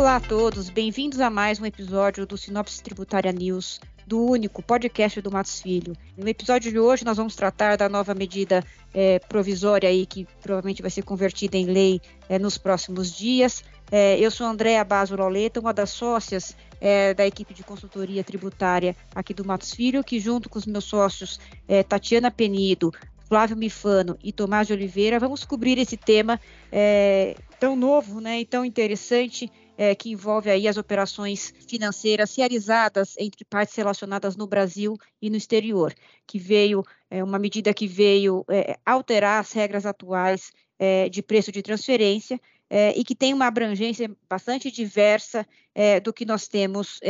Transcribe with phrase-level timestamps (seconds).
[0.00, 5.20] Olá a todos, bem-vindos a mais um episódio do Sinopse Tributária News, do único podcast
[5.20, 5.94] do Matos Filho.
[6.16, 10.80] No episódio de hoje nós vamos tratar da nova medida é, provisória aí que provavelmente
[10.80, 12.00] vai ser convertida em lei
[12.30, 13.62] é, nos próximos dias.
[13.92, 18.96] É, eu sou Andréa Baso Loleta, uma das sócias é, da equipe de consultoria tributária
[19.14, 22.90] aqui do Matos Filho, que junto com os meus sócios é, Tatiana Penido,
[23.28, 26.40] Flávio Mifano e Tomás de Oliveira, vamos cobrir esse tema
[26.72, 33.14] é, tão novo né, e tão interessante é, que envolve aí as operações financeiras realizadas
[33.16, 35.94] entre partes relacionadas no Brasil e no exterior,
[36.26, 41.50] que veio, é, uma medida que veio é, alterar as regras atuais é, de preço
[41.50, 42.38] de transferência
[42.68, 47.00] é, e que tem uma abrangência bastante diversa é, do que nós temos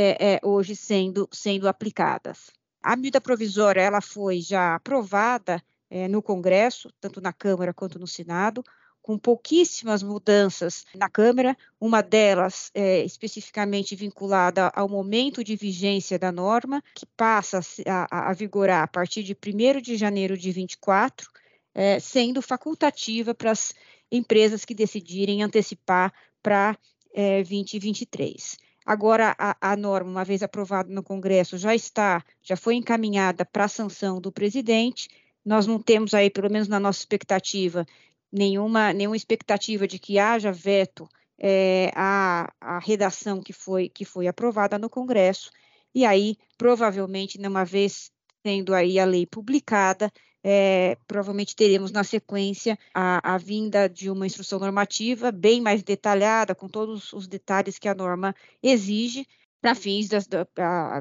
[0.41, 2.53] hoje sendo, sendo aplicadas.
[2.81, 8.07] A medida provisória ela foi já aprovada é, no Congresso, tanto na Câmara quanto no
[8.07, 8.63] Senado,
[9.11, 16.31] com pouquíssimas mudanças na Câmara, uma delas é, especificamente vinculada ao momento de vigência da
[16.31, 17.59] norma, que passa
[17.89, 21.29] a, a vigorar a partir de 1 de janeiro de 24,
[21.75, 23.75] é, sendo facultativa para as
[24.13, 26.79] empresas que decidirem antecipar para
[27.13, 28.59] é, 2023.
[28.87, 33.65] Agora, a, a, norma, uma vez aprovada no Congresso, já está, já foi encaminhada para
[33.65, 35.09] a sanção do presidente
[35.45, 37.87] nós não temos aí, pelo menos na nossa expectativa,
[38.33, 44.27] nenhuma, nenhuma expectativa de que haja veto é, à, à redação que foi, que foi
[44.27, 45.51] aprovada no Congresso,
[45.95, 48.11] e aí, provavelmente, uma vez
[48.43, 50.11] tendo aí a lei publicada,
[50.43, 56.55] é, provavelmente teremos na sequência a, a, vinda de uma instrução normativa bem mais detalhada,
[56.55, 59.27] com todos os detalhes que a norma exige,
[59.61, 60.47] para fins das, da,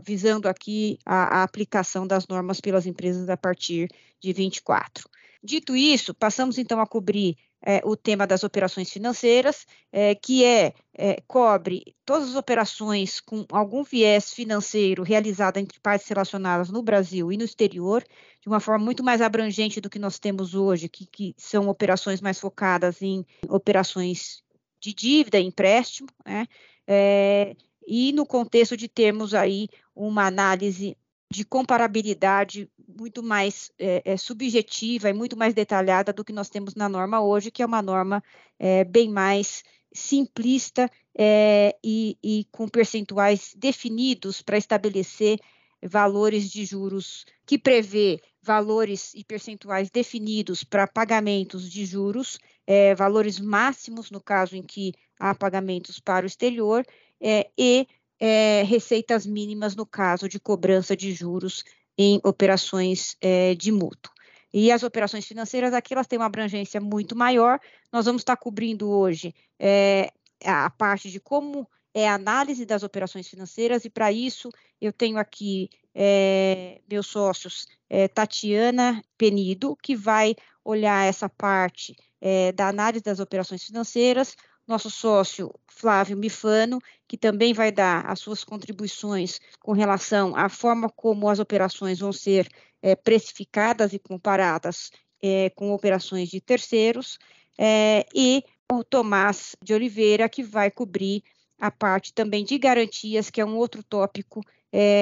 [0.04, 3.88] visando aqui a, a, aplicação das normas pelas empresas a partir
[4.20, 5.10] de 24.
[5.42, 10.74] Dito isso, passamos então a cobrir é, o tema das operações financeiras, é, que é,
[10.94, 17.32] é, cobre todas as operações com algum viés financeiro realizada entre partes relacionadas no Brasil
[17.32, 18.04] e no exterior,
[18.42, 22.22] de uma forma muito mais abrangente do que nós temos hoje, que, que são operações
[22.22, 24.44] mais focadas em operações
[24.80, 26.48] de dívida, empréstimo, né?
[26.88, 27.56] É,
[27.86, 30.98] e no contexto de termos aí uma análise
[31.32, 36.74] de comparabilidade muito mais é, é, subjetiva e muito mais detalhada do que nós temos
[36.74, 38.24] na norma hoje, que é uma norma
[38.58, 39.64] é, bem mais
[39.94, 45.40] simplista é, e, e, com percentuais definidos para estabelecer
[45.82, 53.40] valores de juros, que prevê valores e percentuais definidos para pagamentos de juros, é, valores
[53.40, 56.86] máximos no caso em que há pagamentos para o exterior,
[57.22, 57.88] é, e
[58.20, 61.64] é, receitas mínimas no caso de cobrança de juros
[61.98, 64.14] em operações é, de mútuo.
[64.54, 67.60] E as operações financeiras aqui elas têm uma abrangência muito maior.
[67.92, 70.12] Nós vamos estar cobrindo hoje é,
[70.44, 75.18] a parte de como é a análise das operações financeiras, e para isso eu tenho
[75.18, 83.04] aqui é, meus sócios é, Tatiana Penido, que vai olhar essa parte é, da análise
[83.04, 84.36] das operações financeiras,
[84.70, 90.90] nosso sócio Flávio Mifano, que também vai dar as suas contribuições com relação à forma
[90.90, 92.48] como as operações vão ser
[92.82, 94.92] é, precificadas e comparadas
[95.22, 97.18] é, com operações de terceiros,
[97.58, 101.24] é, e o Tomás de Oliveira, que vai cobrir
[101.60, 104.42] a parte também de garantias, que é um outro tópico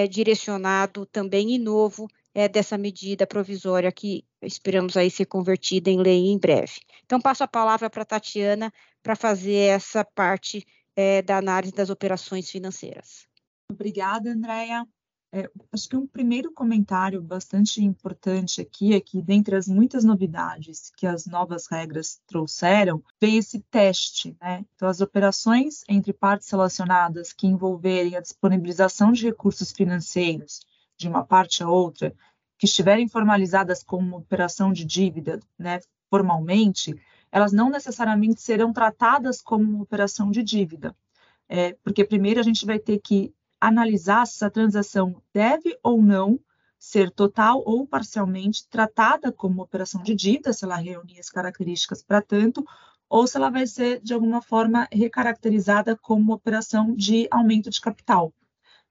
[0.09, 2.07] direcionado também e novo
[2.53, 6.79] dessa medida provisória que esperamos aí ser convertida em lei em breve.
[7.07, 11.90] Então, passo a palavra para a Tatiana para fazer essa parte é, da análise das
[11.90, 13.25] operações financeiras.
[13.72, 14.85] Obrigada, Andréia.
[15.31, 20.91] É, acho que um primeiro comentário bastante importante aqui é que, dentre as muitas novidades
[20.97, 24.35] que as novas regras trouxeram, vem esse teste.
[24.41, 24.66] Né?
[24.75, 30.59] Então, as operações entre partes relacionadas que envolverem a disponibilização de recursos financeiros
[30.97, 32.13] de uma parte a outra,
[32.57, 36.95] que estiverem formalizadas como operação de dívida né, formalmente,
[37.31, 40.95] elas não necessariamente serão tratadas como uma operação de dívida.
[41.50, 46.39] É, porque primeiro a gente vai ter que analisar se essa transação deve ou não
[46.80, 52.21] ser total ou parcialmente tratada como operação de dívida, se ela reunir as características para
[52.21, 52.65] tanto,
[53.10, 58.33] ou se ela vai ser de alguma forma recaracterizada como operação de aumento de capital.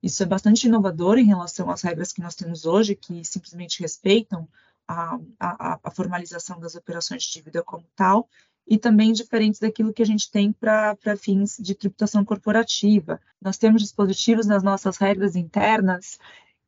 [0.03, 4.49] Isso é bastante inovador em relação às regras que nós temos hoje, que simplesmente respeitam
[4.89, 8.29] a, a, a formalização das operações de dívida como tal,
[8.67, 13.21] e também diferentes daquilo que a gente tem para fins de tributação corporativa.
[13.41, 16.19] Nós temos dispositivos nas nossas regras internas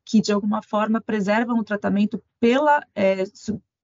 [0.05, 3.23] que, de alguma forma, preservam o tratamento pela, é,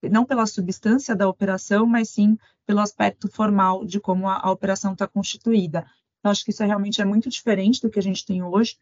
[0.09, 4.93] não pela substância da operação, mas sim pelo aspecto formal de como a, a operação
[4.93, 5.85] está constituída.
[6.19, 8.77] Então, acho que isso é, realmente é muito diferente do que a gente tem hoje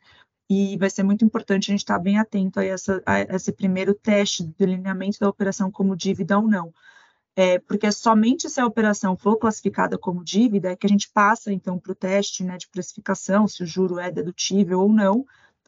[0.50, 3.94] e vai ser muito importante a gente estar bem atento a, essa, a esse primeiro
[3.94, 6.74] teste de delineamento da operação como dívida ou não.
[7.36, 11.52] É, porque somente se a operação for classificada como dívida é que a gente passa,
[11.52, 15.26] então, para o teste né, de precificação, se o juro é dedutível ou não,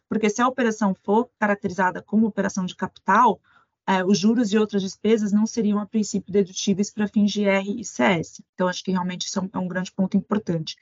[0.08, 3.40] porque se a operação for caracterizada como operação de capital,
[3.88, 7.80] é, os juros e outras despesas não seriam, a princípio, dedutíveis para fins de R
[7.80, 8.42] e CS.
[8.54, 10.76] Então, acho que realmente isso é um, é um grande ponto importante.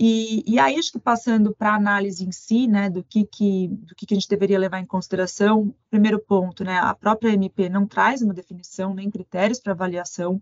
[0.00, 3.66] E, e, aí, acho que passando para a análise em si, né, do que, que,
[3.68, 7.68] do que, que a gente deveria levar em consideração, primeiro ponto, né, a própria MP
[7.68, 10.40] não traz uma definição nem critérios para avaliação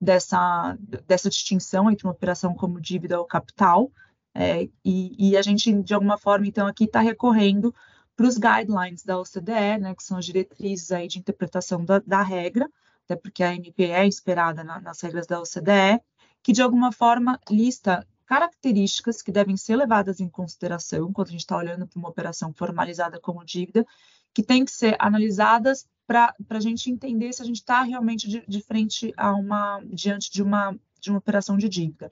[0.00, 3.92] dessa, dessa distinção entre uma operação como dívida ou capital,
[4.34, 7.74] é, e, e, a gente, de alguma forma, então, aqui está recorrendo
[8.16, 12.22] para os guidelines da OCDE, né, que são as diretrizes aí de interpretação da, da
[12.22, 12.70] regra,
[13.04, 16.00] até porque a MP é inspirada na, nas regras da OCDE,
[16.42, 21.40] que de alguma forma lista características que devem ser levadas em consideração quando a gente
[21.40, 23.86] está olhando para uma operação formalizada como dívida,
[24.32, 28.44] que tem que ser analisadas para a gente entender se a gente está realmente de,
[28.46, 32.10] de, frente a uma, diante de uma, de uma operação de dívida.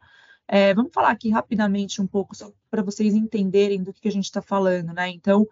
[0.49, 4.13] É, vamos falar aqui rapidamente um pouco, só para vocês entenderem do que, que a
[4.13, 5.09] gente está falando, né?
[5.09, 5.47] Então,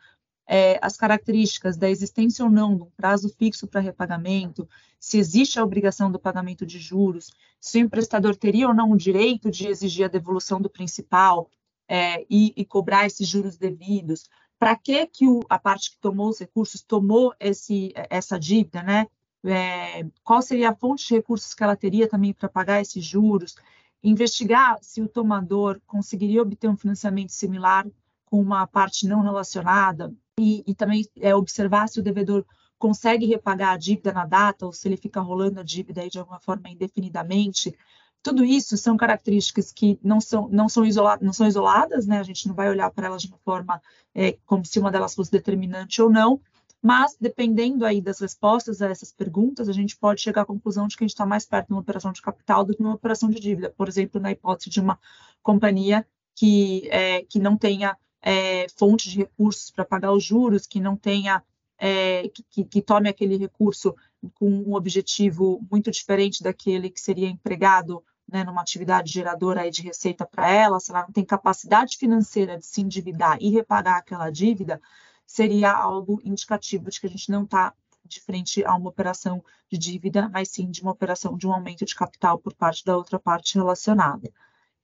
[0.52, 4.68] é, as características da existência ou não de um prazo fixo para repagamento,
[4.98, 7.30] se existe a obrigação do pagamento de juros,
[7.60, 11.48] se o emprestador teria ou não o direito de exigir a devolução do principal
[11.86, 16.28] é, e, e, cobrar esses juros devidos, para que, que o, a parte que tomou
[16.28, 19.06] os recursos tomou esse, essa dívida, né?
[19.44, 23.54] É, qual seria a fonte de recursos que ela teria também para pagar esses juros,
[24.02, 27.86] investigar se o tomador conseguiria obter um financiamento similar
[28.26, 32.44] com uma parte não relacionada, e, e também é, observar se o devedor
[32.78, 36.40] consegue repagar a dívida na data ou se ele fica rolando a dívida de alguma
[36.40, 37.76] forma indefinidamente.
[38.22, 42.18] Tudo isso são características que não são, não são, isoladas, não são isoladas, né?
[42.18, 43.80] A gente não vai olhar para elas de uma forma
[44.14, 46.40] é, como se uma delas fosse determinante ou não,
[46.82, 50.96] mas dependendo aí das respostas a essas perguntas, a gente pode chegar à conclusão de
[50.96, 53.28] que a gente está mais perto de uma operação de capital do que uma operação
[53.28, 53.70] de dívida.
[53.76, 54.98] Por exemplo, na hipótese de uma
[55.42, 60.80] companhia que, é, que não tenha é, fonte de recursos para pagar os juros, que
[60.80, 61.42] não tenha,
[61.78, 63.94] é, que, que, tome aquele recurso
[64.34, 69.82] com um objetivo muito diferente daquele que seria empregado né, numa atividade geradora aí de
[69.82, 74.30] receita para ela, se ela não tem capacidade financeira de se endividar e repagar aquela
[74.30, 74.80] dívida,
[75.26, 77.74] seria algo indicativo de que a gente não está
[78.04, 81.84] de frente a uma operação de dívida, mas sim de uma operação de um aumento
[81.84, 84.30] de capital por parte da outra parte relacionada.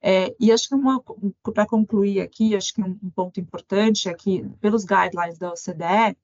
[0.00, 4.84] É, e acho que para concluir aqui, acho que um, ponto importante é que, pelos
[4.84, 6.16] guidelines da OCDE,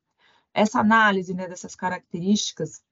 [0.55, 2.83] essa análise né, dessas características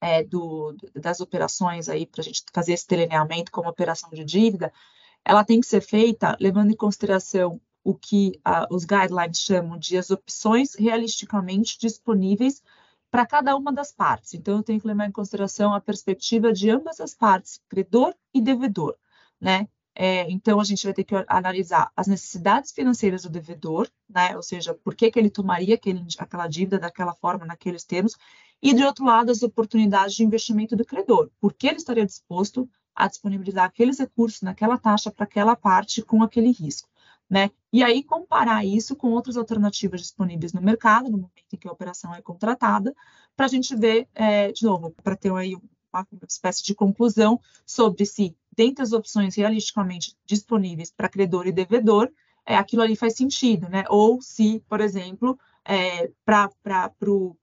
[0.00, 4.72] é, do, das operações aí para a gente fazer esse delineamento como operação de dívida,
[5.24, 10.10] ela tem que ser feita levando em consideração o que os guidelines chamam de as
[10.10, 12.62] opções realisticamente disponíveis
[13.10, 14.34] para cada uma das partes.
[14.34, 18.40] Então, eu tenho que levar em consideração a perspectiva de ambas as partes, credor e
[18.40, 18.96] devedor,
[19.40, 19.68] né?
[19.94, 24.34] É, então, a gente vai ter que analisar as necessidades financeiras do devedor, né?
[24.36, 28.16] ou seja, por que, que ele tomaria aquele, aquela dívida daquela forma, naqueles termos,
[28.62, 32.68] e, de outro lado, as oportunidades de investimento do credor, por que ele estaria disposto
[32.94, 36.88] a disponibilizar aqueles recursos naquela taxa para aquela parte com aquele risco.
[37.28, 37.50] Né?
[37.72, 41.72] E aí comparar isso com outras alternativas disponíveis no mercado, no momento em que a
[41.72, 42.94] operação é contratada,
[43.34, 45.56] para a gente ver, é, de novo, para ter aí
[45.92, 52.10] uma espécie de conclusão sobre se dentre as opções realisticamente disponíveis para credor e devedor,
[52.44, 53.84] é, aquilo ali faz sentido, né?
[53.88, 56.50] Ou se, por exemplo, é, para
[57.06, 57.36] o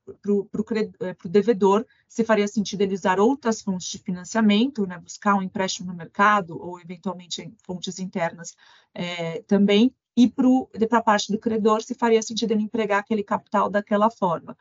[1.00, 4.98] é, devedor, se faria sentido ele usar outras fontes de financiamento, né?
[4.98, 8.56] buscar um empréstimo no mercado ou, eventualmente, fontes internas
[8.94, 13.70] é, também, e para a parte do credor, se faria sentido ele empregar aquele capital
[13.70, 14.58] daquela forma.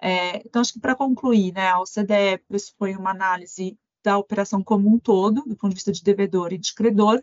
[0.00, 4.88] É, então, acho que para concluir, né, a OCDE pressupõe uma análise da operação como
[4.88, 7.22] um todo, do ponto de vista de devedor e de credor,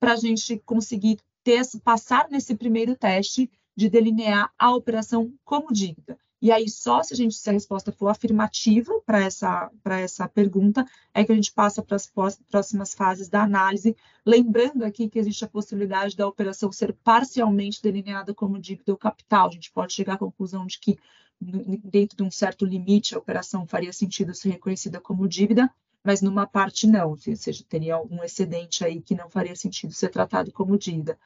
[0.00, 6.18] para a gente conseguir ter, passar nesse primeiro teste de delinear a operação como dívida.
[6.40, 10.86] E aí, só se a gente se a resposta for afirmativa para essa, essa pergunta,
[11.14, 12.06] é que a gente passa para as
[12.50, 18.34] próximas fases da análise, lembrando aqui que existe a possibilidade da operação ser parcialmente delineada
[18.34, 19.48] como dívida ou capital.
[19.48, 20.98] A gente pode chegar à conclusão de que,
[21.40, 25.70] dentro de um certo limite, a operação faria sentido ser reconhecida como dívida,
[26.02, 30.08] mas numa parte não, ou seja, teria algum excedente aí que não faria sentido ser
[30.08, 31.18] tratado como dívida.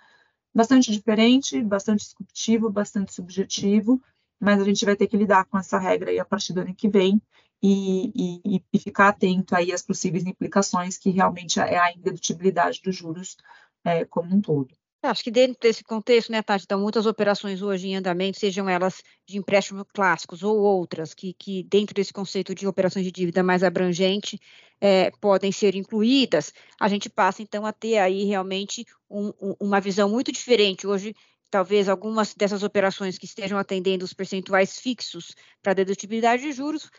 [0.54, 4.02] Bastante diferente, bastante disruptivo, bastante subjetivo,
[4.40, 6.74] mas a gente vai ter que lidar com essa regra aí a partir do ano
[6.74, 7.20] que vem
[7.62, 12.96] e, e, e ficar atento aí às possíveis implicações que realmente é a indedutibilidade dos
[12.96, 13.36] juros
[13.84, 14.74] é, como um todo.
[15.02, 19.02] Acho que dentro desse contexto, né, Tati, então muitas operações hoje em andamento, sejam elas
[19.26, 23.62] de empréstimo clássicos ou outras, que, que dentro desse conceito de operações de dívida mais
[23.62, 24.38] abrangente,
[24.78, 29.80] é, podem ser incluídas, a gente passa então a ter aí realmente um, um, uma
[29.80, 30.86] visão muito diferente.
[30.86, 31.14] Hoje,
[31.50, 36.90] talvez algumas dessas operações que estejam atendendo os percentuais fixos para dedutibilidade de juros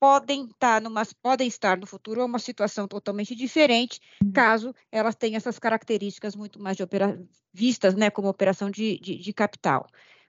[0.00, 4.32] podem estar, numa, podem estar no futuro uma situação totalmente diferente, uhum.
[4.32, 9.32] caso elas tenham essas características muito mais opera, vistas né, como operação de, de, de
[9.34, 9.86] capital.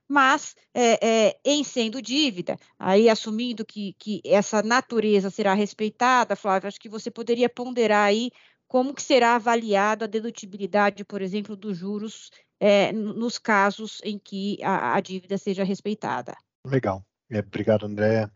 [0.10, 6.68] Mas, é, é, em sendo dívida, aí assumindo que, que essa natureza será respeitada, Flávia,
[6.68, 8.30] acho que você poderia ponderar aí
[8.68, 14.58] como que será avaliada a dedutibilidade, por exemplo, dos juros é, nos casos em que
[14.62, 16.36] a, a, dívida seja respeitada.
[16.66, 17.06] Legal.
[17.30, 18.30] É, obrigado, André.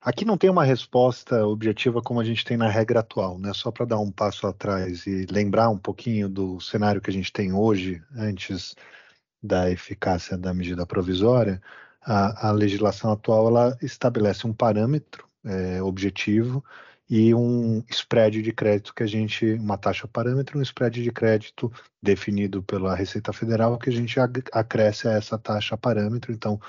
[0.00, 3.52] Aqui não tem uma resposta objetiva como a gente tem na regra atual, né?
[3.52, 7.32] Só para dar um passo atrás e lembrar um pouquinho do cenário que a gente
[7.32, 8.76] tem hoje, antes
[9.42, 11.60] da eficácia da medida provisória,
[12.02, 16.64] a, a legislação atual ela estabelece um parâmetro é, objetivo
[17.10, 21.72] e um spread de crédito que a gente, uma taxa parâmetro, um spread de crédito
[22.02, 24.18] definido pela Receita Federal que a gente
[24.52, 26.32] acresce a essa taxa parâmetro.
[26.32, 26.60] Então,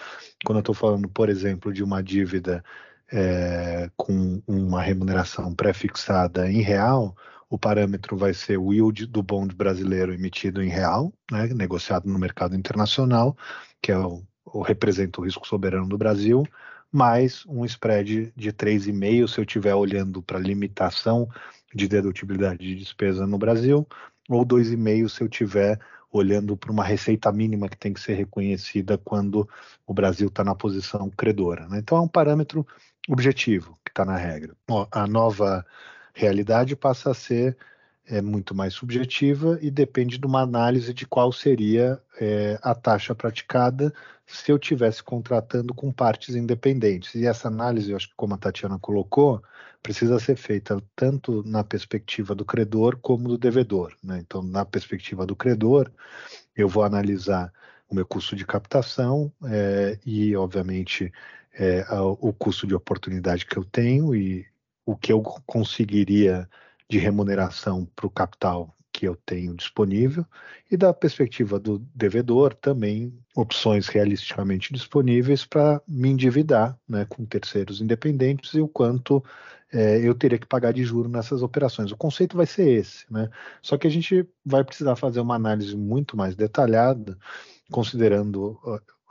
[0.45, 2.63] quando eu estou falando, por exemplo, de uma dívida
[3.11, 7.15] é, com uma remuneração pré-fixada em real,
[7.49, 12.19] o parâmetro vai ser o yield do bond brasileiro emitido em real, né, negociado no
[12.19, 13.35] mercado internacional,
[13.81, 16.45] que é o, o representa o risco soberano do Brasil,
[16.91, 21.27] mais um spread de 3,5 se eu estiver olhando para limitação
[21.73, 23.87] de dedutibilidade de despesa no Brasil,
[24.27, 25.79] ou 2,5 se eu estiver
[26.11, 29.47] olhando para uma receita mínima que tem que ser reconhecida quando
[29.85, 31.67] o Brasil está na posição credora.
[31.67, 31.79] Né?
[31.79, 32.65] Então é um parâmetro
[33.07, 34.55] objetivo que está na regra.
[34.91, 35.65] A nova
[36.13, 37.57] realidade passa a ser
[38.05, 43.13] é, muito mais subjetiva e depende de uma análise de qual seria é, a taxa
[43.13, 43.93] praticada
[44.25, 47.15] se eu tivesse contratando com partes independentes.
[47.15, 49.41] E essa análise, eu acho que como a Tatiana colocou,
[49.81, 53.95] precisa ser feita tanto na perspectiva do credor como do devedor.
[54.03, 54.19] Né?
[54.19, 55.91] Então, na perspectiva do credor,
[56.55, 57.51] eu vou analisar
[57.87, 61.11] o meu custo de captação é, e, obviamente,
[61.53, 64.45] é, o custo de oportunidade que eu tenho e
[64.85, 66.49] o que eu conseguiria
[66.89, 70.25] de remuneração para o capital que eu tenho disponível
[70.69, 77.81] e da perspectiva do devedor também opções realisticamente disponíveis para me endividar né, com terceiros
[77.81, 79.23] independentes e o quanto
[79.71, 81.91] é, eu teria que pagar de juro nessas operações.
[81.91, 83.29] O conceito vai ser esse, né?
[83.61, 87.17] Só que a gente vai precisar fazer uma análise muito mais detalhada,
[87.71, 88.59] considerando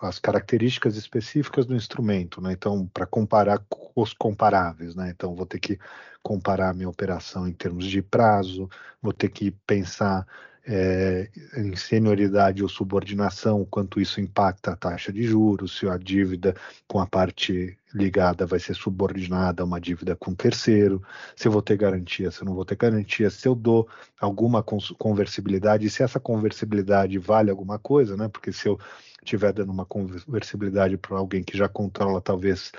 [0.01, 2.53] as características específicas do instrumento, né?
[2.53, 3.61] Então, para comparar
[3.97, 5.11] os comparáveis, né?
[5.11, 5.79] Então, vou ter que
[6.23, 8.69] comparar minha operação em termos de prazo,
[9.03, 10.27] vou ter que pensar
[10.71, 16.55] é, em senioridade ou subordinação, quanto isso impacta a taxa de juros, se a dívida
[16.87, 21.03] com a parte ligada vai ser subordinada a uma dívida com terceiro,
[21.35, 23.89] se eu vou ter garantia, se eu não vou ter garantia, se eu dou
[24.21, 28.29] alguma conversibilidade, se essa conversibilidade vale alguma coisa, né?
[28.29, 28.79] Porque se eu
[29.23, 32.73] estiver dando uma conversibilidade para alguém que já controla, talvez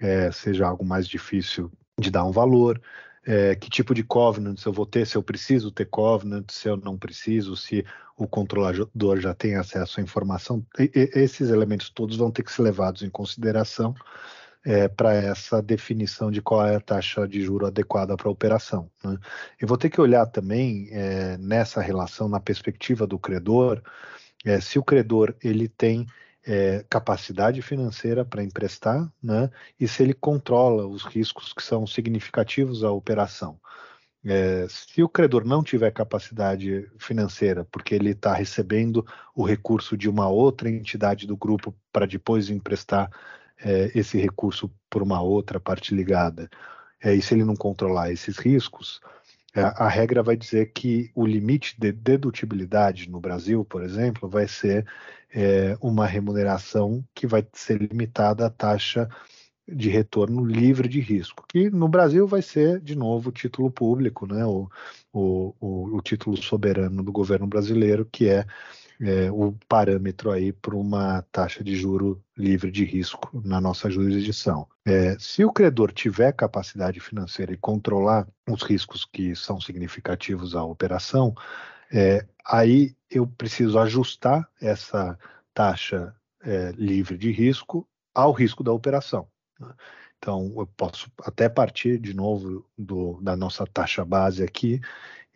[0.00, 2.80] é, seja algo mais difícil de dar um valor
[3.26, 6.76] é, que tipo de covenants eu vou ter, se eu preciso ter covenant, se eu
[6.76, 7.84] não preciso, se
[8.16, 10.64] o controlador já tem acesso à informação.
[10.78, 13.94] E, e, esses elementos todos vão ter que ser levados em consideração
[14.64, 18.88] é, para essa definição de qual é a taxa de juro adequada para a operação.
[19.02, 19.18] Né?
[19.60, 23.82] Eu vou ter que olhar também é, nessa relação, na perspectiva do credor,
[24.44, 26.06] é, se o credor ele tem
[26.46, 29.50] é, capacidade financeira para emprestar, né?
[29.80, 33.58] E se ele controla os riscos que são significativos à operação.
[34.24, 40.08] É, se o credor não tiver capacidade financeira, porque ele está recebendo o recurso de
[40.08, 43.10] uma outra entidade do grupo para depois emprestar
[43.58, 46.48] é, esse recurso por uma outra parte ligada,
[47.02, 49.00] é, e se ele não controlar esses riscos,
[49.54, 54.46] é, a regra vai dizer que o limite de dedutibilidade no Brasil, por exemplo, vai
[54.46, 54.86] ser
[55.32, 59.08] é, uma remuneração que vai ser limitada à taxa
[59.68, 64.24] de retorno livre de risco, que no Brasil vai ser, de novo, o título público,
[64.24, 64.70] né, o,
[65.12, 68.46] o, o, o título soberano do governo brasileiro, que é
[69.00, 74.66] é, o parâmetro aí para uma taxa de juro livre de risco na nossa jurisdição.
[74.86, 80.64] É, se o credor tiver capacidade financeira e controlar os riscos que são significativos à
[80.64, 81.34] operação,
[81.92, 85.18] é, aí eu preciso ajustar essa
[85.54, 89.28] taxa é, livre de risco ao risco da operação.
[89.58, 89.72] Né?
[90.18, 94.80] Então, eu posso até partir de novo do, da nossa taxa base aqui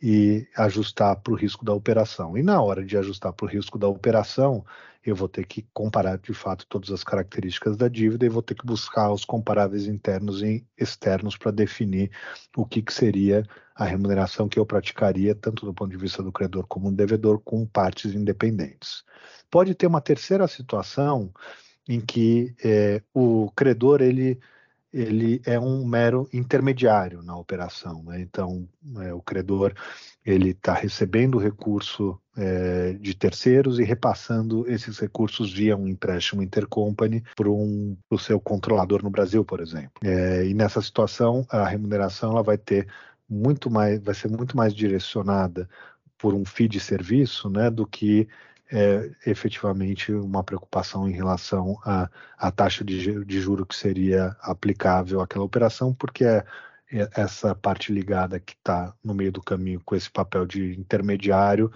[0.02, 2.36] e ajustar para o risco da operação.
[2.36, 4.64] E na hora de ajustar para o risco da operação,
[5.04, 8.54] eu vou ter que comparar de fato todas as características da dívida e vou ter
[8.54, 12.10] que buscar os comparáveis internos e externos para definir
[12.56, 16.30] o que, que seria a remuneração que eu praticaria, tanto do ponto de vista do
[16.30, 19.02] credor como do devedor, com partes independentes.
[19.50, 21.32] Pode ter uma terceira situação
[21.88, 24.38] em que é, o credor ele
[24.92, 28.02] ele é um mero intermediário na operação.
[28.02, 28.20] Né?
[28.20, 29.72] Então, é, o credor
[30.24, 37.22] ele está recebendo recurso é, de terceiros e repassando esses recursos via um empréstimo intercompany
[37.34, 39.92] para um, o seu controlador no Brasil, por exemplo.
[40.04, 42.86] É, e nessa situação, a remuneração ela vai ter
[43.28, 45.68] muito mais, vai ser muito mais direcionada
[46.18, 48.28] por um fee de serviço, né, do que
[48.72, 55.44] é efetivamente uma preocupação em relação à, taxa de, de juro que seria aplicável àquela
[55.44, 56.44] operação, porque é
[57.16, 61.72] essa parte ligada que está no meio do caminho com esse papel de intermediário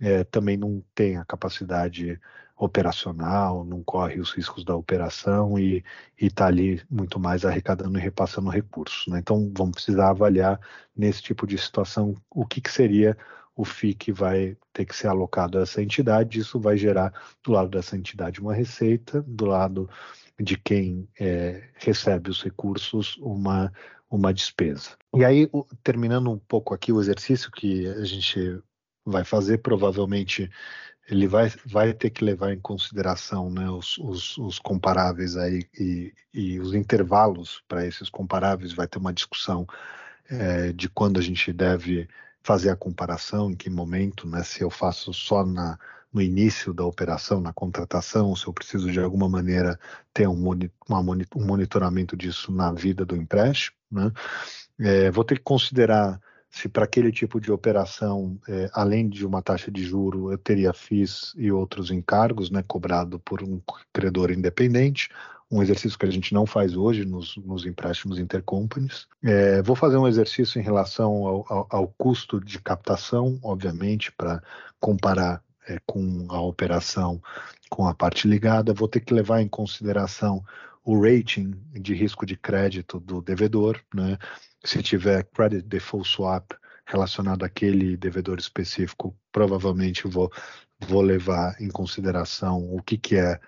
[0.00, 2.20] é, também não tem a capacidade
[2.56, 5.84] operacional, não corre os riscos da operação e
[6.16, 9.06] está ali muito mais arrecadando e repassando recursos.
[9.08, 9.18] Né?
[9.18, 10.60] Então, vamos precisar avaliar
[10.96, 13.16] nesse tipo de situação o que, que seria
[13.56, 17.70] o FII vai ter que ser alocado a essa entidade, isso vai gerar do lado
[17.70, 19.88] dessa entidade uma receita, do lado
[20.40, 23.72] de quem é, recebe os recursos uma,
[24.10, 24.90] uma despesa.
[25.14, 25.48] E aí,
[25.82, 28.60] terminando um pouco aqui o exercício que a gente
[29.04, 30.50] vai fazer, provavelmente
[31.08, 36.14] ele vai, vai ter que levar em consideração né, os, os, os comparáveis aí e,
[36.32, 39.66] e os intervalos para esses comparáveis, vai ter uma discussão
[40.30, 42.08] é, de quando a gente deve
[42.42, 45.78] fazer a comparação, em que momento, né, se eu faço só na,
[46.12, 49.78] no início da operação, na contratação, se eu preciso de alguma maneira
[50.12, 50.38] ter um,
[50.88, 53.76] uma, um monitoramento disso na vida do empréstimo.
[53.94, 54.10] Né?
[54.78, 59.42] É, vou ter que considerar se para aquele tipo de operação, é, além de uma
[59.42, 63.60] taxa de juro, eu teria FIIs e outros encargos, né, cobrado por um
[63.92, 65.08] credor independente,
[65.50, 69.08] um exercício que a gente não faz hoje nos, nos empréstimos intercompanies.
[69.22, 74.40] É, vou fazer um exercício em relação ao, ao, ao custo de captação, obviamente, para
[74.78, 77.20] comparar é, com a operação
[77.68, 78.72] com a parte ligada.
[78.72, 80.44] Vou ter que levar em consideração
[80.84, 84.18] o rating de risco de crédito do devedor, né?
[84.64, 86.52] Se tiver credit default swap
[86.86, 90.30] relacionado àquele devedor específico, provavelmente vou,
[90.86, 93.40] vou levar em consideração o que, que é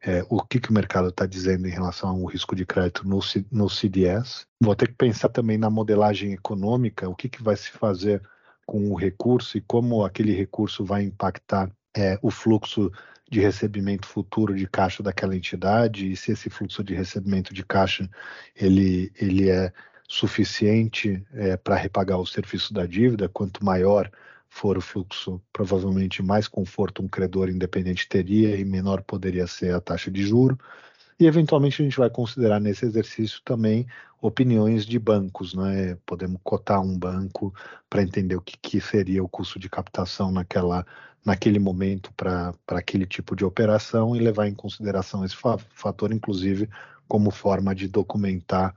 [0.00, 3.18] é, o que, que o mercado está dizendo em relação ao risco de crédito no,
[3.50, 4.46] no CDS.
[4.62, 8.22] Vou ter que pensar também na modelagem econômica, o que, que vai se fazer
[8.64, 12.92] com o recurso e como aquele recurso vai impactar é, o fluxo
[13.30, 18.08] de recebimento futuro de caixa daquela entidade e se esse fluxo de recebimento de caixa
[18.56, 19.72] ele, ele é
[20.08, 24.10] suficiente é, para repagar o serviço da dívida, quanto maior
[24.48, 29.80] for o fluxo, provavelmente mais conforto um credor independente teria e menor poderia ser a
[29.80, 30.58] taxa de juro.
[31.20, 33.86] E eventualmente a gente vai considerar nesse exercício também
[34.20, 35.96] opiniões de bancos, né?
[36.06, 37.54] Podemos cotar um banco
[37.90, 40.86] para entender o que, que, seria o custo de captação naquela,
[41.24, 45.36] naquele momento para aquele tipo de operação e levar em consideração esse
[45.70, 46.68] fator, inclusive,
[47.06, 48.74] como forma de documentar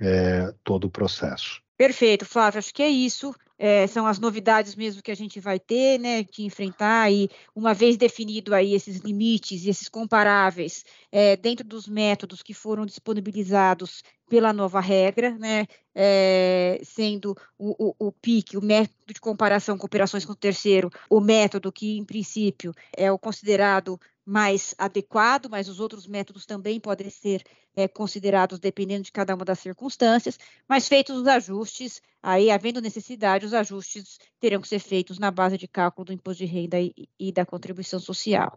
[0.00, 1.60] é, todo o processo.
[1.76, 2.58] Perfeito, Flávio.
[2.58, 3.34] Acho que é isso.
[3.58, 7.74] É, são as novidades mesmo que a gente vai ter, né, que enfrentar e uma
[7.74, 14.02] vez definido aí esses limites e esses comparáveis é, dentro dos métodos que foram disponibilizados
[14.28, 19.86] pela nova regra, né, é, sendo o, o, o, PIC, o método de comparação com
[19.86, 25.68] operações com o terceiro, o método que em princípio é o considerado mais adequado, mas
[25.68, 27.42] os outros métodos também podem ser
[27.74, 30.38] é, considerados dependendo de cada uma das circunstâncias,
[30.68, 35.56] mas feitos os ajustes, aí havendo necessidade, os ajustes terão que ser feitos na base
[35.56, 38.54] de cálculo do imposto de renda e, e da contribuição social.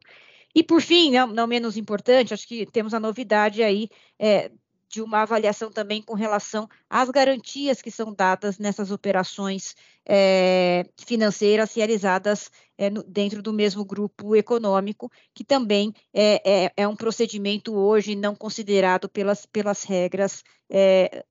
[0.53, 3.87] E por fim, não, não, menos importante, acho que temos a novidade aí
[4.19, 4.51] é,
[4.89, 9.73] de uma avaliação também com relação às garantias que são dadas nessas operações
[10.05, 12.51] é, financeiras realizadas
[12.81, 18.15] é, no, dentro do mesmo grupo econômico, que também é, é, é um procedimento hoje
[18.15, 20.43] não considerado pelas, pelas regras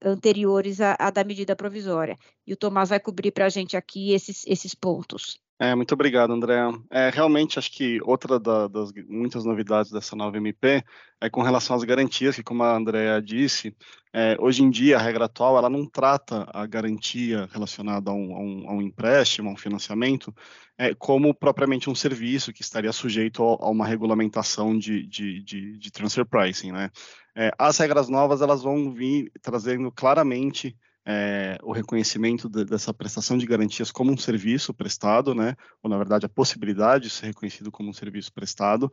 [0.04, 2.14] anteriores à, à, da medida provisória.
[2.46, 5.40] E o Tomás vai cobrir para a gente aqui esses, esses pontos.
[5.62, 6.56] É, muito obrigado, André.
[6.90, 10.82] É, realmente, acho que outra da, das muitas novidades dessa nova MP
[11.20, 13.76] é com relação às garantias, que como a Andrea disse,
[14.10, 18.34] é, hoje em dia a regra atual ela não trata a garantia relacionada a um,
[18.34, 20.34] a um, a um empréstimo, a um financiamento,
[20.78, 25.90] é, como propriamente um serviço que estaria sujeito a, uma regulamentação de, de, de, de
[25.90, 26.72] transfer pricing.
[26.72, 26.90] Né?
[27.36, 30.74] É, as regras novas elas vão vir trazendo claramente
[31.12, 35.96] é, o reconhecimento de, dessa prestação de garantias como um serviço prestado, né, ou na
[35.96, 38.90] verdade a possibilidade de ser reconhecido como um serviço prestado,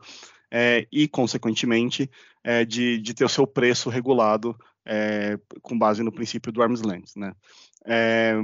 [0.50, 2.10] é, e consequentemente
[2.42, 6.82] é, de, de, ter o seu preço regulado é, com base no princípio do arm's
[6.82, 7.32] length, né.
[7.86, 8.34] É,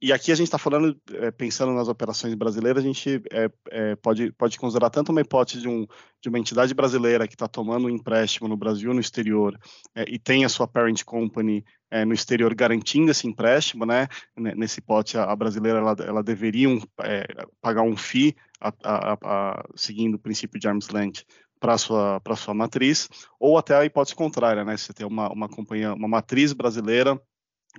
[0.00, 3.94] e aqui a gente está falando, é, pensando nas operações brasileiras, a gente é, é,
[3.94, 5.86] pode, pode considerar tanto uma hipótese de, um,
[6.20, 9.56] de uma entidade brasileira que está tomando um empréstimo no Brasil no exterior
[9.94, 14.08] é, e tem a sua parent company é, no exterior garantindo esse empréstimo, né?
[14.34, 17.26] Nesse hipótese, a, brasileira ela, ela deveria um, é,
[17.60, 21.24] pagar um FII a, a, a, seguindo o princípio de arm's length
[21.60, 24.74] para sua para sua matriz, ou até a hipótese contrária, né?
[24.74, 27.20] Você tem uma, uma companhia, uma matriz brasileira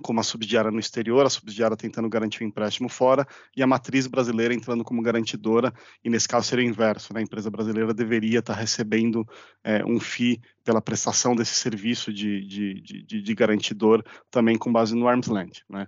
[0.02, 3.26] com uma subsidiária no exterior, a subsidiária tentando garantir o empréstimo fora,
[3.56, 7.20] e a matriz brasileira entrando como garantidora, e nesse caso seria o inverso, né?
[7.20, 9.26] a empresa brasileira deveria estar recebendo
[9.62, 14.94] é, um FII pela prestação desse serviço de, de, de, de, garantidor, também com base
[14.94, 15.62] no arm's length.
[15.68, 15.86] Né?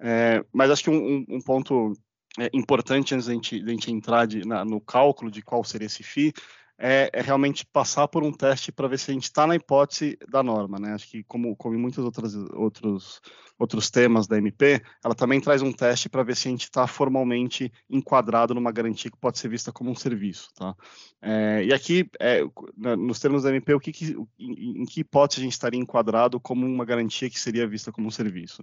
[0.00, 1.94] É, mas acho que um, um ponto
[2.38, 6.32] é, importante antes da gente, gente entrar na, no cálculo de qual seria esse FII,
[6.78, 10.18] é, é, realmente passar por um teste para ver se a gente está na hipótese
[10.28, 10.92] da norma, né?
[10.92, 13.20] Acho que como, como em muitos outros, outros,
[13.58, 16.86] outros temas da MP, ela também traz um teste para ver se a gente está
[16.86, 20.74] formalmente enquadrado numa garantia que pode ser vista como um serviço, tá?
[21.22, 22.42] É, e aqui, é,
[22.76, 26.38] nos termos da MP, o que, que em, em, que hipótese a gente estaria enquadrado
[26.38, 28.62] como uma garantia que seria vista como um serviço?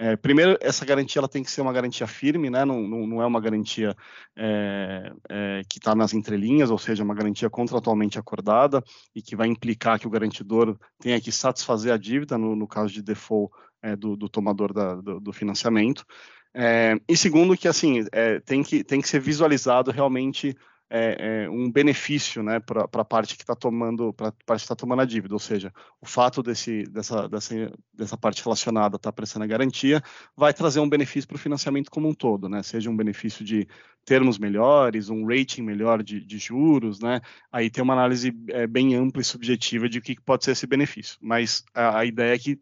[0.00, 2.64] É, primeiro, essa garantia ela tem que ser uma garantia firme, né?
[2.64, 3.96] não, não, não é uma garantia
[4.36, 8.80] é, é, que está nas entrelinhas, ou seja, uma garantia contratualmente acordada
[9.12, 12.92] e que vai implicar que o garantidor tenha que satisfazer a dívida no, no caso
[12.92, 16.06] de default é, do, do, tomador da, do, do financiamento.
[16.54, 20.56] É, e segundo, que assim é, tem, que, tem que ser visualizado realmente
[20.90, 24.14] é, é, um benefício né, para a parte que está tomando
[24.56, 29.10] está tomando a dívida, ou seja, o fato desse, dessa, dessa, dessa parte relacionada estar
[29.10, 30.02] tá prestando a garantia
[30.36, 32.62] vai trazer um benefício para o financiamento como um todo, né?
[32.62, 33.68] Seja um benefício de
[34.04, 37.20] termos melhores, um rating melhor de, de juros, né?
[37.52, 40.66] Aí tem uma análise é, bem ampla e subjetiva de o que pode ser esse
[40.66, 41.18] benefício.
[41.20, 42.58] Mas a, a ideia é que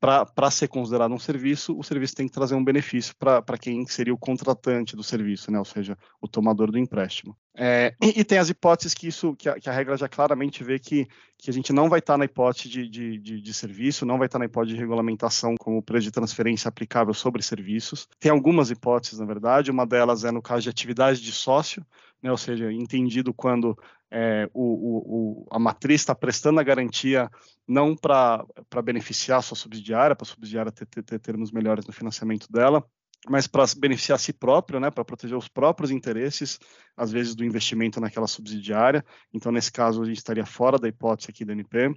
[0.00, 4.14] para ser considerado um serviço, o serviço tem que trazer um benefício para quem seria
[4.14, 5.58] o contratante do serviço, né?
[5.58, 7.36] ou seja, o tomador do empréstimo.
[7.62, 10.78] É, e, tem as hipóteses que isso, que a, que a, regra já claramente vê
[10.78, 14.06] que, que a gente não vai estar tá na hipótese de, de, de, de, serviço,
[14.06, 18.08] não vai estar tá na hipótese de regulamentação como preço de transferência aplicável sobre serviços.
[18.18, 21.84] Tem algumas hipóteses, na verdade, uma delas é no caso de atividade de sócio,
[22.22, 22.30] né?
[22.30, 23.78] ou seja, entendido quando
[24.10, 27.30] é, o, o, a matriz está prestando a garantia
[27.68, 28.42] não para
[28.82, 32.82] beneficiar a sua subsidiária, para a subsidiária ter, ter, ter termos melhores no financiamento dela,
[33.28, 36.58] mas para beneficiar a si próprio, né, para proteger os próprios interesses,
[36.96, 39.04] às vezes do investimento naquela subsidiária.
[39.32, 41.92] Então, nesse caso, a gente estaria fora da hipótese aqui da MP.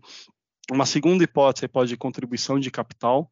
[0.72, 3.30] Uma segunda hipótese pode de contribuição de capital,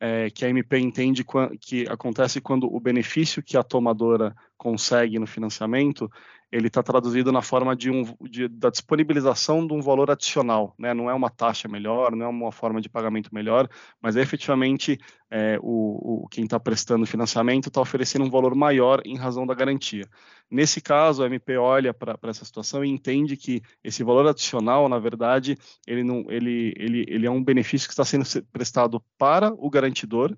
[0.00, 1.24] é, que a MP entende
[1.60, 6.10] que acontece quando o benefício que a tomadora consegue no financiamento
[6.54, 10.94] ele está traduzido na forma de um, de, da disponibilização de um valor adicional, né?
[10.94, 13.68] não é uma taxa melhor, não é uma forma de pagamento melhor,
[14.00, 14.96] mas é efetivamente
[15.28, 19.52] é, o, o, quem está prestando financiamento está oferecendo um valor maior em razão da
[19.52, 20.06] garantia.
[20.48, 25.00] Nesse caso, a MP olha para essa situação e entende que esse valor adicional, na
[25.00, 29.68] verdade, ele, não, ele, ele, ele é um benefício que está sendo prestado para o
[29.68, 30.36] garantidor,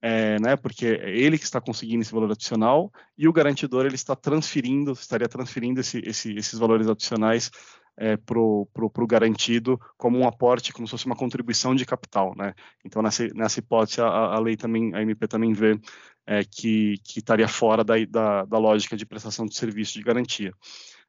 [0.00, 3.94] é, né, porque é ele que está conseguindo esse valor adicional e o garantidor ele
[3.94, 7.50] está transferindo, estaria transferindo esse, esse, esses valores adicionais
[7.96, 12.52] é, para o garantido como um aporte, como se fosse uma contribuição de capital, né?
[12.84, 15.80] Então nessa, nessa hipótese a, a lei também, a MP também vê
[16.26, 20.52] é, que, que estaria fora da, da, da lógica de prestação de serviço de garantia.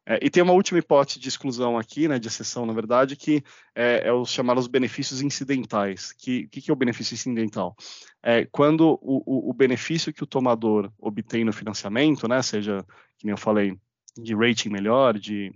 [0.09, 3.43] É, e tem uma última hipótese de exclusão aqui, né, de exceção, na verdade, que
[3.75, 6.11] é, é os chamados benefícios incidentais.
[6.11, 7.75] O que, que, que, é o benefício incidental?
[8.23, 12.85] É quando o, o, o, benefício que o tomador obtém no financiamento, né, seja,
[13.17, 13.77] que nem eu falei,
[14.17, 15.53] de rating melhor, de,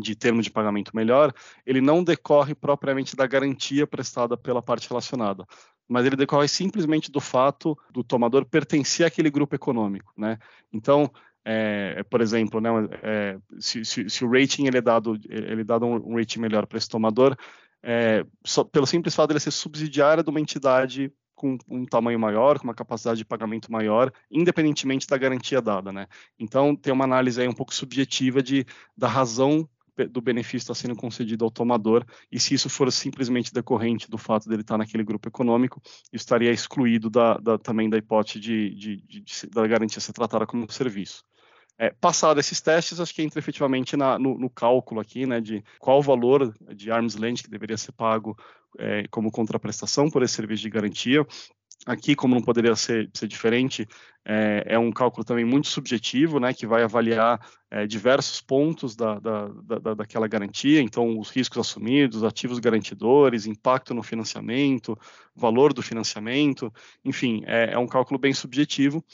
[0.00, 1.30] de termo de pagamento melhor,
[1.66, 5.46] ele não decorre propriamente da garantia prestada pela parte relacionada
[5.88, 10.38] mas ele decorre simplesmente do fato do tomador pertencer àquele grupo econômico, né?
[10.72, 11.12] Então,
[11.44, 12.70] é, por exemplo, né,
[13.02, 16.66] é, se, se, se, o rating ele é dado, ele é dado um rating melhor
[16.66, 17.36] para esse tomador,
[17.82, 22.20] é, só, pelo simples fato de ele ser subsidiário de uma entidade com um tamanho
[22.20, 26.06] maior, com uma capacidade de pagamento maior, independentemente da garantia dada, né?
[26.38, 28.64] Então tem uma análise aí um pouco subjetiva de
[28.96, 29.68] da razão
[30.10, 34.48] do benefício estar sendo concedido ao tomador, e se isso for simplesmente decorrente do fato
[34.48, 39.22] dele estar naquele grupo econômico, estaria excluído da, da, também da hipótese de, de, de,
[39.50, 41.24] da garantia ser tratada como serviço.
[41.78, 45.64] É, passado esses testes, acho que entra efetivamente na, no, no, cálculo aqui, né, de
[45.78, 48.36] qual o valor de arm's length que deveria ser pago
[48.78, 51.26] é, como contraprestação por esse serviço de garantia,
[51.84, 53.88] Aqui, como não poderia ser, ser diferente,
[54.24, 59.18] é, é, um cálculo também muito subjetivo, né, que vai avaliar é, diversos pontos da,
[59.18, 64.96] da, da, daquela garantia, então os riscos assumidos, ativos garantidores, impacto no financiamento,
[65.34, 66.72] valor do financiamento,
[67.04, 69.04] enfim, é, é um cálculo bem subjetivo,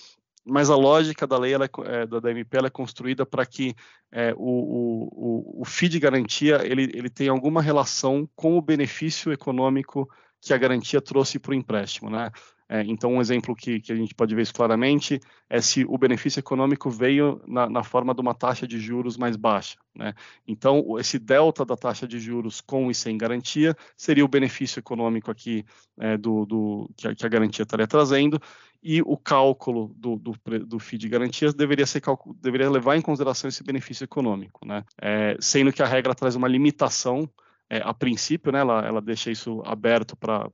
[0.48, 3.74] mas a lógica da lei, ela é, da, da MP, ela é construída para que
[4.11, 9.32] é, o, o, o, FII de garantia ele, ele tenha alguma relação com o benefício
[9.32, 10.08] econômico
[10.40, 12.30] que a garantia trouxe para o empréstimo, né?
[12.68, 15.96] É, então, um exemplo que, que, a gente pode ver isso claramente é se o
[15.96, 19.78] benefício econômico veio na, na, forma de uma taxa de juros mais baixa.
[19.94, 20.12] Né?
[20.46, 25.31] Então, esse delta da taxa de juros com e sem garantia seria o benefício econômico
[25.31, 25.64] aqui
[25.98, 28.38] é, do, do que, a, que, a, garantia estaria trazendo,
[28.83, 30.35] e o cálculo do, do,
[30.66, 32.02] do FII de garantias deveria, ser
[32.40, 34.85] deveria levar em consideração esse benefício econômico, né?
[35.00, 37.28] É, sendo que a regra traz uma limitação
[37.70, 40.50] é, a princípio, né, ela, ela deixa isso aberto para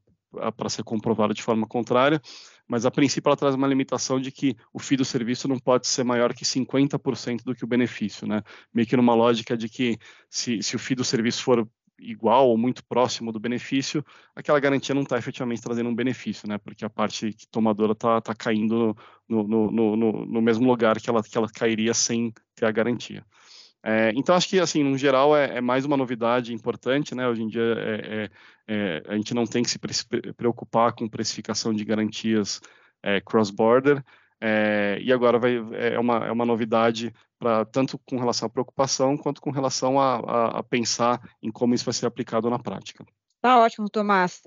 [0.57, 2.21] para ser comprovado de forma contrária,
[2.67, 5.87] mas a princípio ela traz uma limitação de que o FII do serviço não pode
[5.87, 8.43] ser maior que 50% do que o benefício, né?
[8.73, 9.99] Meio que numa lógica de que
[10.31, 11.69] se, se o FII do serviço for
[11.99, 16.59] igual ou muito próximo do benefício, aquela garantia não está efetivamente trazendo um benefício, né?
[16.59, 18.97] Porque a parte tomadora está tá caindo
[19.29, 23.25] no, no, no, no, mesmo lugar que ela, que ela cairia sem ter a garantia.
[23.83, 27.29] É, então, acho que, assim, no geral, é, é, mais uma novidade importante, né?
[27.29, 28.31] Hoje em dia, é,
[28.67, 29.79] é, é a gente não tem que se
[30.37, 32.61] preocupar com precificação de garantias
[33.03, 34.03] é, cross-border,
[35.01, 39.41] e agora vai, é, uma, é uma novidade para tanto com relação à preocupação, quanto
[39.41, 43.07] com relação a, a, a, pensar em como isso vai ser aplicado na prática.
[43.41, 44.43] Tá ótimo, Tomás.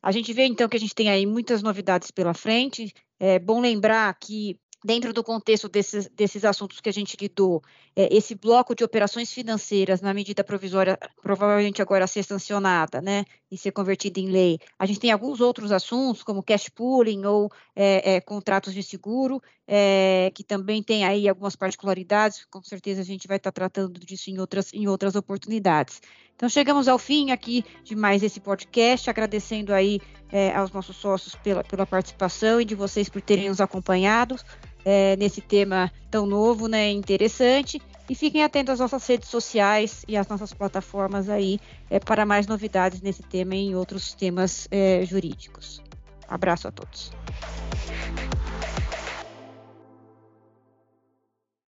[0.00, 2.92] a gente vê, então, que a gente tem aí muitas novidades pela frente.
[3.18, 7.62] É bom lembrar que dentro do contexto desses, desses assuntos que a gente lidou,
[7.94, 13.58] é, esse bloco de operações financeiras, na medida provisória, provavelmente agora ser sancionada, né, e
[13.58, 18.16] ser convertida em lei, a gente tem alguns outros assuntos, como cash pooling ou é,
[18.16, 23.28] é, contratos de seguro, é, que também tem aí algumas particularidades, com certeza a gente
[23.28, 26.00] vai estar tratando disso em outras, em outras oportunidades.
[26.34, 30.00] Então, chegamos ao fim aqui de mais esse podcast, agradecendo aí
[30.32, 34.36] é, aos nossos sócios pela, pela participação e de vocês por terem nos acompanhado
[34.84, 37.80] é, nesse tema tão novo, né, interessante.
[38.08, 42.46] E fiquem atentos às nossas redes sociais e às nossas plataformas aí é, para mais
[42.46, 45.80] novidades nesse tema e em outros temas é, jurídicos.
[46.28, 47.12] Abraço a todos.